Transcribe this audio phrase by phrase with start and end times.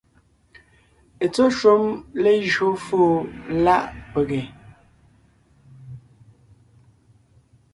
[1.25, 1.83] Etsɔ́ shúm
[2.23, 3.11] lejÿo fóo
[3.65, 4.41] láʼ pege,